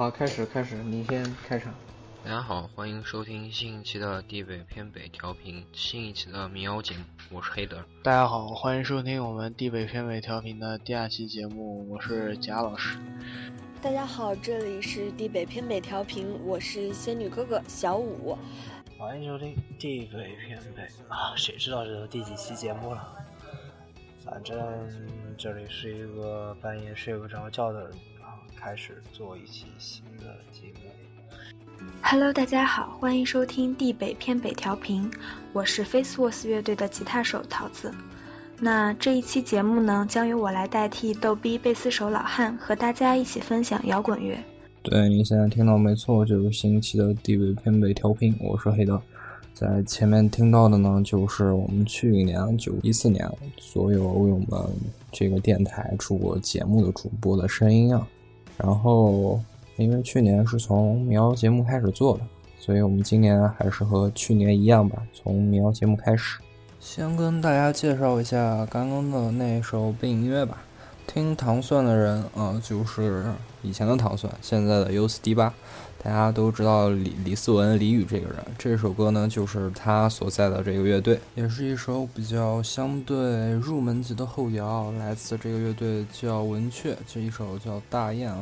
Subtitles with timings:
[0.00, 1.74] 好，开始，开始，你先开场。
[2.88, 7.84] 欢迎收听新一期的地北偏北调频，新一期的民谣节目，我是黑德。
[8.02, 12.98] 大家好，欢迎收听我们地北偏北调频的第二期节目，我是贾老师。
[13.82, 18.38] 大家好，这里是地北偏北调频，我是仙女哥哥小五。
[18.96, 23.14] 欢迎收听地北偏北啊，谁知道这是第几期节目了？
[24.24, 24.56] 反正
[25.36, 27.90] 这里是一个半夜睡不着觉的人
[28.22, 30.90] 啊，开始做一期新的节目。
[32.02, 35.10] Hello，大家好，欢迎收听地北偏北调频，
[35.52, 37.92] 我是 Faceworks 乐队的吉他手桃子。
[38.58, 44.36] 那这一期节目呢，将由我来代替逗逼贝斯手老汉，和大家一起分享摇滚乐。
[44.82, 49.00] 对，您现在听到没错，就是新一期的地北偏北调频，我是黑德。
[49.52, 54.70] 在前面听到的呢，就是我们去年九一四年所有为我们
[55.10, 58.06] 这个电台出过节目的主播的声音啊。
[58.56, 59.40] 然后，
[59.78, 62.24] 因为去年是从民谣节目开始做的，
[62.58, 66.40] 所以我们今年还是和去年一样吧，从民谣节目开始。
[66.80, 70.58] 先跟大家介绍一下刚刚的那首背景音乐吧。
[71.06, 73.24] 听糖蒜的人、呃，就是
[73.62, 75.54] 以前的糖蒜，现在的 U 四 D 八。
[76.00, 88.32] 大家都知道李李思文李宇这个人，这首歌呢就是他所在的这个乐队，也是一首比较相对入门级的后摇，来自这个乐队叫文雀，这一首叫《大雁》。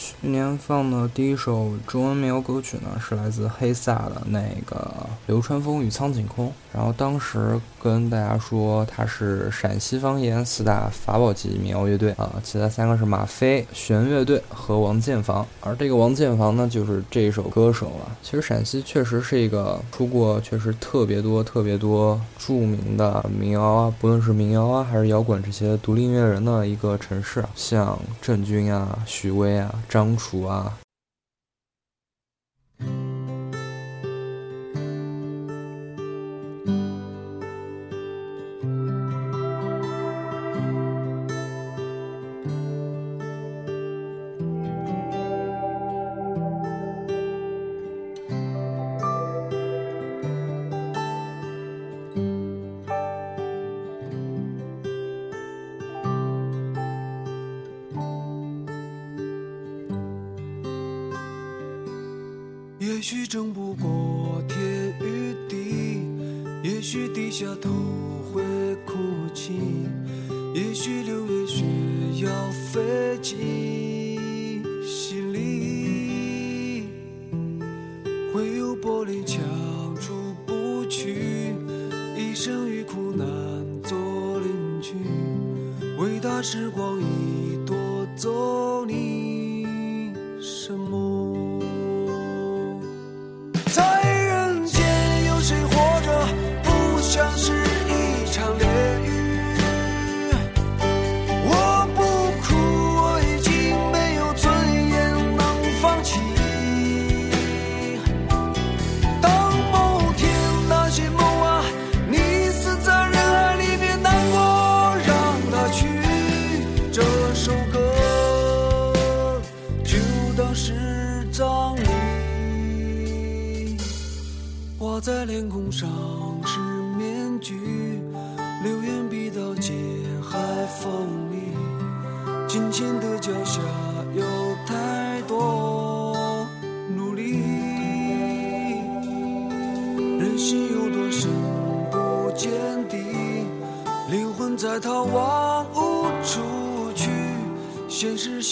[0.00, 4.76] 去年放的第一首中文民谣歌曲呢，是来自黑撒的那个
[5.26, 6.48] 《流川枫与苍井空》。
[6.72, 15.46] 然后当时跟大家说，它是陕西方言四大法宝级民谣乐队啊，其他三个是马飞、弦乐队和王建房。
[15.60, 18.16] 而这个王建房呢，就是这一首歌手了。
[18.22, 29.74] 其实陕西确实是一个出过确实特别多、特别多著名的民谣啊，不论是民谣啊还是摇滚这些独立音乐人的一个城市，像郑钧啊、许巍啊。
[29.90, 30.78] 张楚啊，
[62.92, 64.58] 也许争不过天
[65.00, 66.02] 与地，
[66.64, 67.70] 也许低下头
[68.32, 68.42] 会
[68.84, 68.98] 哭
[69.32, 69.52] 泣，
[70.52, 71.64] 也许六月雪
[72.24, 73.89] 要飞起。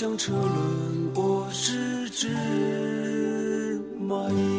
[0.01, 2.29] 像车轮，我是只
[4.01, 4.58] 蚂蚁。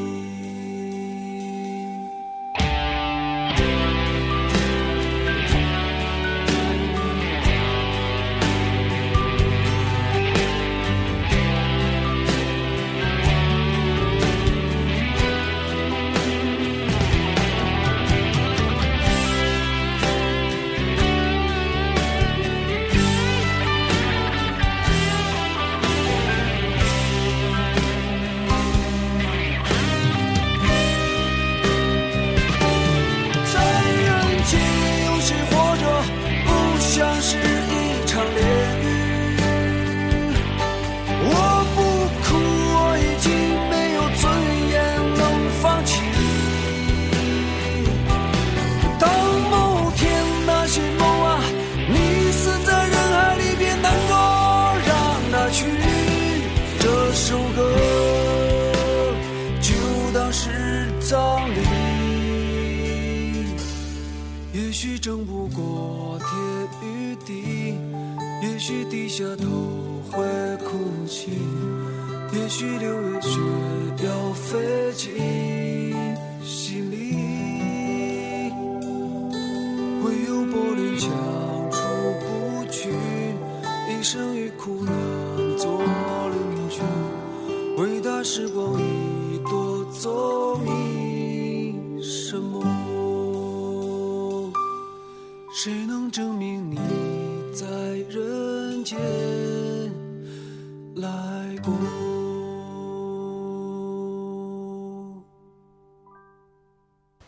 [65.10, 66.30] 争不过天
[66.88, 67.74] 与地，
[68.44, 69.48] 也许低下头
[70.12, 70.24] 会
[70.58, 70.78] 哭
[71.08, 71.32] 泣，
[72.32, 73.40] 也许六月雪
[74.06, 74.60] 要飞
[74.94, 75.10] 进
[76.44, 77.16] 心里，
[80.04, 81.10] 唯有柏林墙
[81.72, 81.80] 出
[82.20, 82.92] 不去，
[83.90, 84.94] 一生与苦难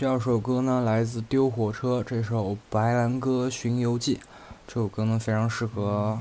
[0.01, 4.15] 第二首歌呢，来自丢火车，这首《白兰鸽巡游记》。
[4.65, 6.18] 这首歌呢，非常适合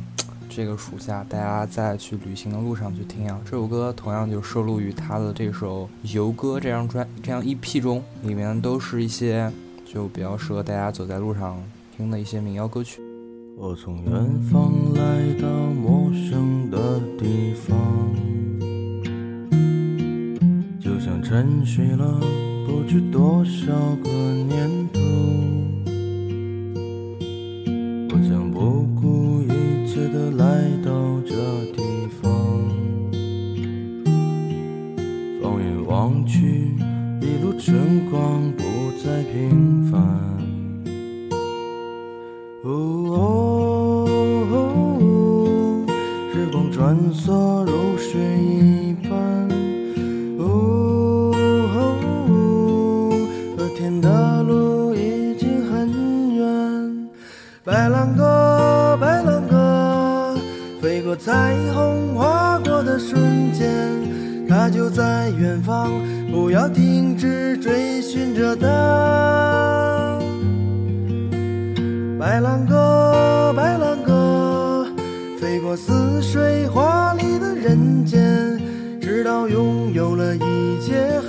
[0.50, 3.40] 这个暑假大家在去旅行的路上去听啊。
[3.42, 9.50] 这首歌同样就收录于他的这首《游歌》这张专这样 EP 中，里面都是一些
[9.90, 11.58] 就比较适合大家走在路上
[11.96, 13.00] 听的一些民谣歌曲。
[13.56, 17.78] 我从远方来到陌生的地方，
[20.78, 22.20] 就像沉睡了
[22.70, 24.79] 不知多少个年
[61.22, 63.68] 彩虹，划过的瞬间，
[64.48, 65.90] 它就在远方，
[66.32, 70.18] 不要停止追寻着它。
[72.18, 74.86] 白兰鸽，白兰鸽，
[75.38, 78.58] 飞过似水华丽的人间，
[78.98, 81.20] 直到拥有了一切，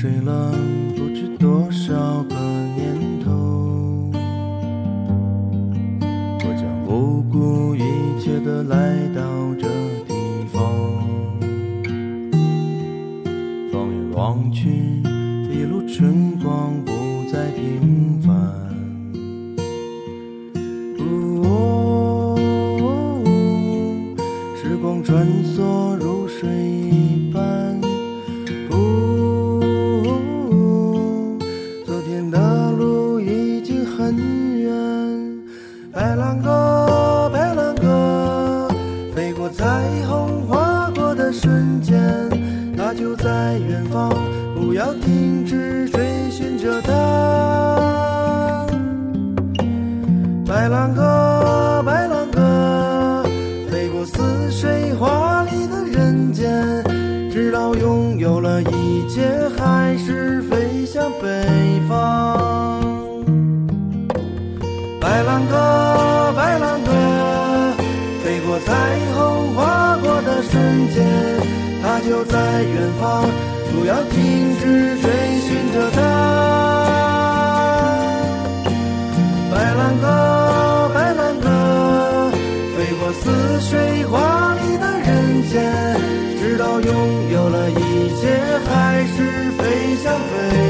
[0.00, 0.54] 睡了
[0.94, 2.36] 不知多少个
[2.76, 3.32] 年头。
[6.38, 7.82] 我将不顾一
[8.20, 9.20] 切的来到
[9.58, 9.66] 这
[10.06, 10.14] 地
[10.52, 10.62] 方，
[13.72, 14.68] 放眼望去，
[15.50, 16.92] 一路春光不
[17.32, 18.30] 再平凡。
[21.00, 22.38] 哦，
[24.62, 26.48] 时光穿梭如水
[69.08, 71.04] 过彩虹，划过的瞬间，
[71.82, 73.24] 它就在远方，
[73.72, 75.10] 不要停止追
[75.40, 75.96] 寻着它。
[79.50, 81.48] 白兰鸽，白兰鸽，
[82.76, 85.56] 飞过似水华丽的人间，
[86.38, 87.74] 直到拥有了一
[88.20, 88.28] 切，
[88.68, 90.67] 还是飞向北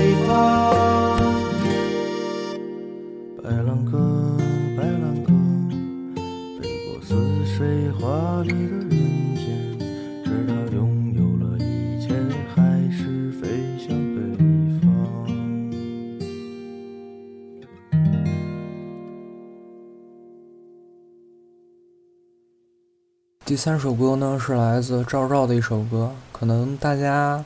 [23.48, 27.42] 第三首歌呢是来自赵照的一首歌，可能大家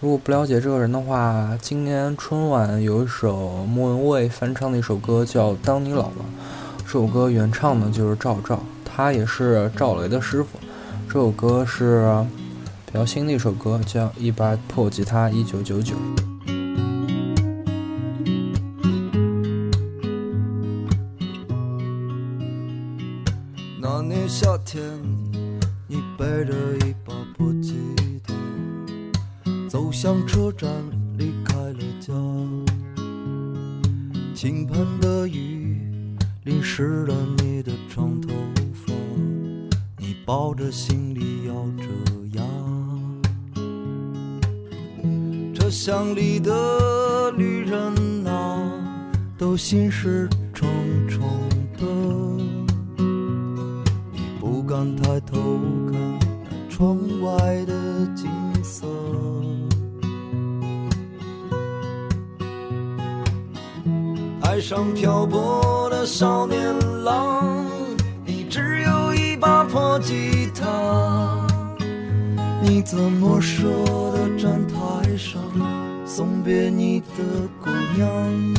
[0.00, 6.26] 如果不了解这个人的话，今年春晚有一首莫文蔚翻唱的一首歌叫《当你老了》，
[6.82, 10.58] 这首歌原唱呢就是赵照，他也是赵雷的师傅。
[11.08, 12.22] 这首歌是
[12.84, 15.94] 比较新的一首歌，叫《一把破吉他一九九九》。
[40.26, 41.86] 抱着行李咬着
[42.32, 42.42] 牙。
[45.54, 48.60] 车厢里的旅人啊，
[49.38, 50.68] 都心事重
[51.08, 51.22] 重
[51.78, 51.86] 的。
[54.40, 55.60] 不敢抬头
[55.92, 56.18] 看
[56.68, 57.72] 窗外的
[58.16, 58.28] 景
[58.64, 58.84] 色，
[64.42, 67.55] 爱上漂泊的少年郎，
[69.36, 71.46] 一把破吉他，
[72.62, 73.64] 你怎么舍
[74.14, 75.42] 得站台上
[76.06, 77.06] 送别你的
[77.62, 78.55] 姑娘？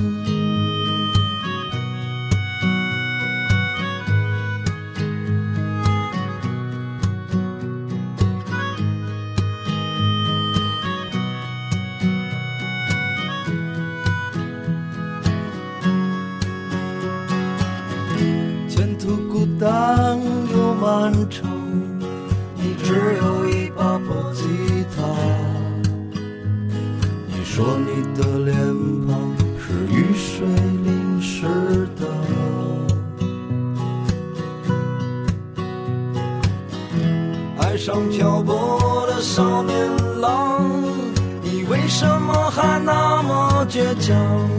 [44.07, 44.49] 么倔强？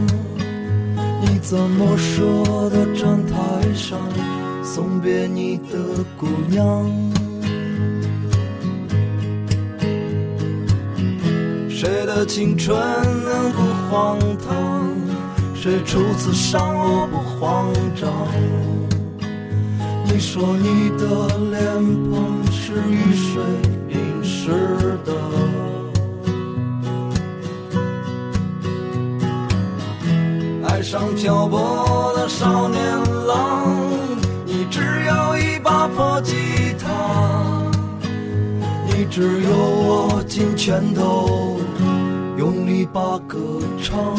[1.21, 3.33] 你怎么舍得站台
[3.73, 3.99] 上
[4.63, 6.85] 送别你的姑娘？
[11.69, 12.77] 谁的青春
[13.53, 14.87] 不荒唐？
[15.55, 18.11] 谁初次上路不慌张？
[20.05, 21.05] 你说你的
[21.49, 21.59] 脸
[22.11, 23.41] 庞是雨水
[23.87, 25.48] 淋湿的。
[30.91, 32.81] 上漂泊的少年
[33.27, 33.77] 郎，
[34.43, 36.33] 你只有一把破吉
[36.79, 36.89] 他，
[38.87, 41.59] 你只有握紧拳头，
[42.39, 43.37] 用力把歌
[43.79, 44.15] 唱。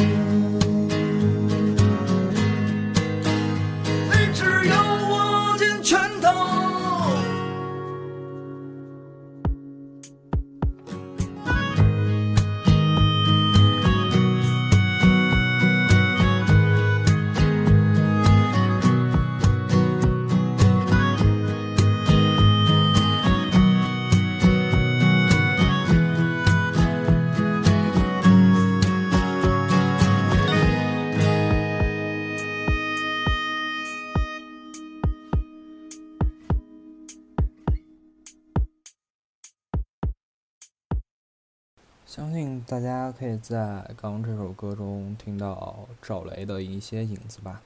[42.66, 47.62] 大家可以在刚刚这首歌中听到赵雷的一些影子吧。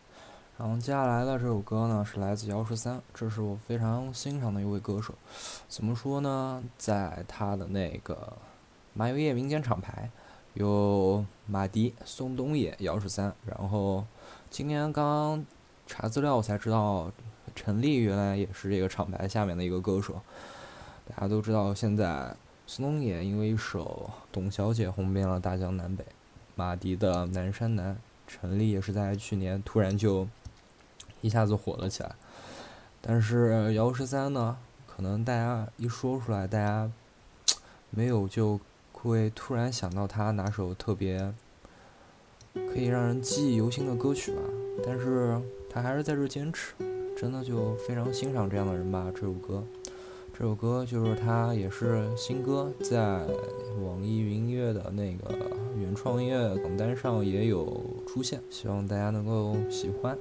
[0.59, 5.15] 然后接下来的这首歌呢，是来自姚十三，这是我非常欣赏的一位歌手。
[5.69, 6.63] 怎么说呢？
[6.77, 8.35] 在他的那个
[8.93, 10.11] 麻油叶民间厂牌，
[10.53, 13.35] 有马迪、宋冬野、姚十三。
[13.47, 14.05] 然后
[14.51, 15.47] 今年刚刚
[15.87, 17.11] 查资料，我才知道
[17.55, 20.21] 陈粒原来也是这个厂牌下面的一个歌手。
[21.09, 22.35] 大家都知道，现在
[22.67, 26.05] 孙冬野因为一首《董小姐》红遍了大江南北，
[26.55, 27.95] 马迪的《南山南》，
[28.27, 30.27] 陈粒也是在去年突然就
[31.21, 32.15] 一下子火了起来。
[33.03, 34.57] 但是姚十三呢，
[34.87, 36.91] 可能大家一说出来，大家
[37.91, 38.59] 没有就
[38.93, 41.35] 会突然想到他哪首特别
[42.55, 44.41] 可以让人记忆犹新的歌曲吧。
[44.83, 46.73] 但是他还是在这坚持，
[47.15, 49.13] 真的就非常欣赏这样的人吧。
[49.15, 49.63] 这首歌。
[50.37, 53.25] 这首歌就是他也是新歌，在
[53.85, 55.33] 网易云音乐的那个
[55.79, 60.19] 原创音乐榜单上也有出现，希望大家能够喜欢。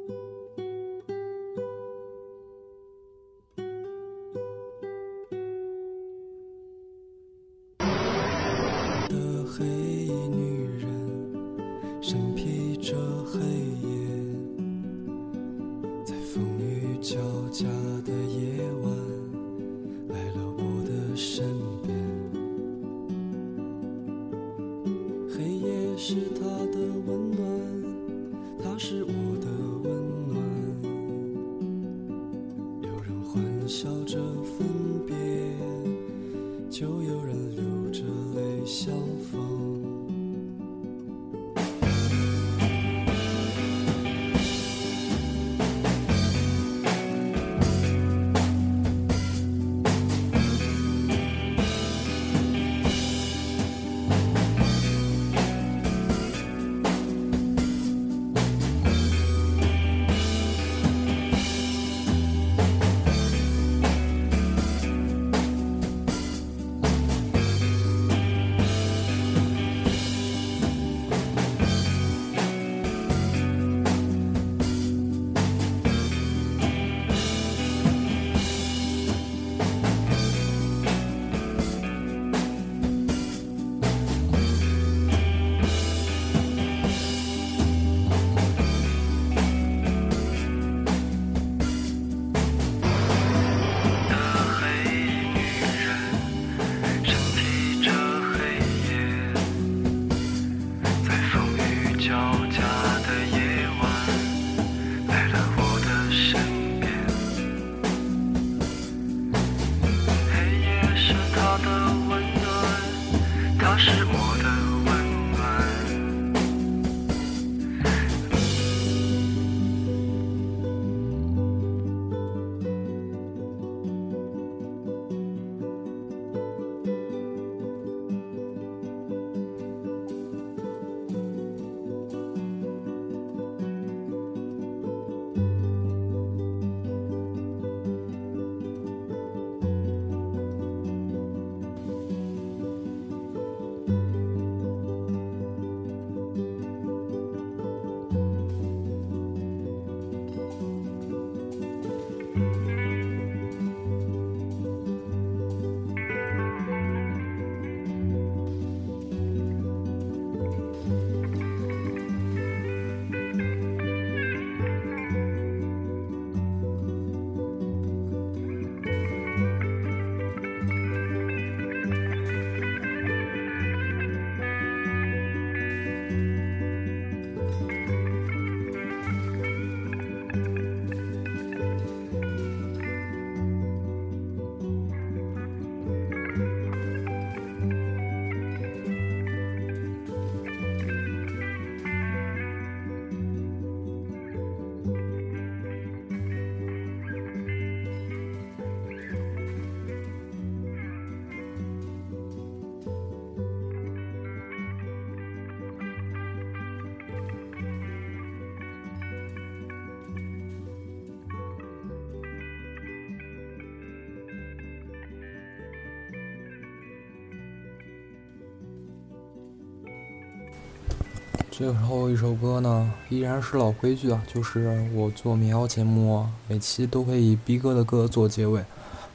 [221.56, 228.60] 最后一首歌呢，依然是老规矩啊，就是我做民谣节目，每期都会以逼哥的歌做结尾，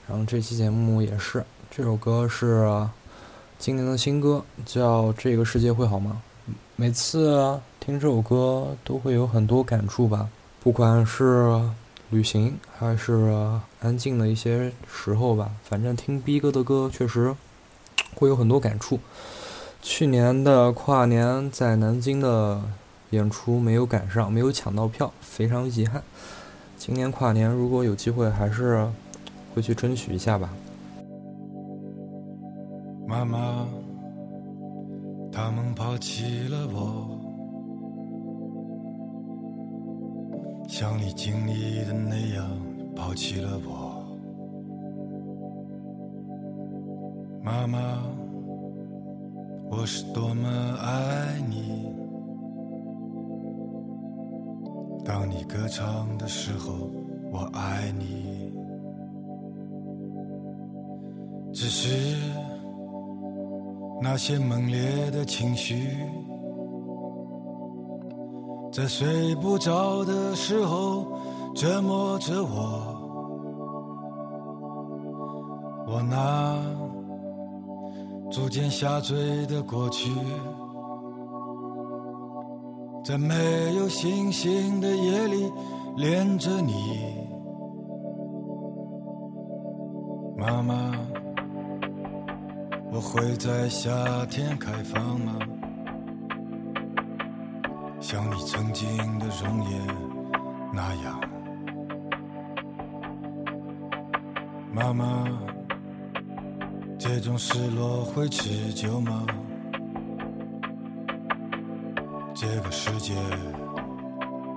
[0.06, 1.44] 然后这期节目也是。
[1.68, 2.88] 这首歌是
[3.58, 6.22] 今年的新歌，叫《这个世界会好吗》。
[6.76, 10.28] 每次听这首歌都会有很多感触吧，
[10.60, 11.60] 不管是
[12.10, 13.36] 旅行还是
[13.80, 17.34] 安静的一些时候吧，反正听逼哥的歌确实
[18.14, 19.00] 会有很多感触。
[19.90, 22.60] 去年的跨年在南京的
[23.08, 26.02] 演出没有赶上，没有抢到票，非常遗憾。
[26.76, 28.86] 今年跨年如果有机会，还是
[29.54, 30.50] 会去争取一下吧。
[33.06, 33.66] 妈妈，
[35.32, 37.18] 他们抛弃了我，
[40.68, 42.46] 像你经历的那样
[42.94, 44.04] 抛弃了我，
[47.42, 47.78] 妈妈。
[49.70, 50.48] 我是多么
[50.80, 51.92] 爱你，
[55.04, 56.90] 当你歌唱的时候，
[57.30, 58.52] 我爱你。
[61.52, 62.16] 只是
[64.00, 65.74] 那些猛烈的情绪，
[68.72, 71.06] 在睡不着的时候
[71.54, 72.96] 折磨着我。
[75.86, 76.87] 我拿。
[78.30, 80.10] 逐渐下坠的过去，
[83.04, 83.34] 在没
[83.76, 85.50] 有星星的夜里
[85.96, 86.72] 恋着你，
[90.36, 90.92] 妈妈，
[92.92, 93.90] 我会在夏
[94.26, 95.38] 天开放吗？
[98.00, 98.86] 像你曾经
[99.18, 99.86] 的容颜
[100.72, 101.20] 那样，
[104.72, 105.57] 妈妈。
[106.98, 109.24] 这种失落会持久吗？
[112.34, 113.14] 这个世界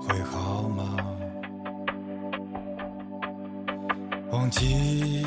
[0.01, 0.83] 会好吗？
[4.31, 5.21] 忘记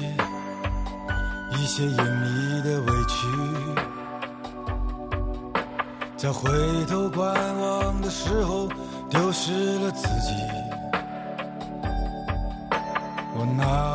[1.52, 3.28] 一些隐秘的委屈，
[6.16, 6.50] 在回
[6.86, 8.68] 头观望的时候
[9.08, 10.34] 丢失了自己。
[13.36, 13.93] 我拿。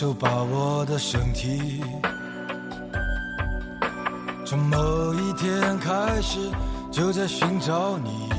[0.00, 1.82] 手把我的身体，
[4.46, 6.38] 从某一天开始
[6.88, 7.98] 就在寻找。
[7.98, 8.37] 你。